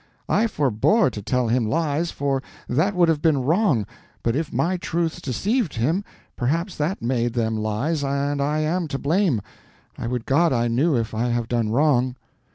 I 0.27 0.47
forbore 0.47 1.11
to 1.11 1.21
tell 1.21 1.47
him 1.47 1.69
lies, 1.69 2.09
for 2.09 2.41
that 2.67 2.95
would 2.95 3.07
have 3.07 3.21
been 3.21 3.43
wrong; 3.43 3.85
but 4.23 4.35
if 4.35 4.51
my 4.51 4.77
truths 4.77 5.21
deceived 5.21 5.75
him, 5.75 6.03
perhaps 6.35 6.75
that 6.77 7.03
made 7.03 7.33
them 7.33 7.55
lies, 7.55 8.03
and 8.03 8.41
I 8.41 8.61
am 8.61 8.87
to 8.87 8.97
blame. 8.97 9.43
I 9.99 10.07
would 10.07 10.25
God 10.25 10.53
I 10.53 10.67
knew 10.69 10.95
if 10.97 11.13
I 11.13 11.27
have 11.27 11.47
done 11.47 11.69
wrong." 11.69 12.15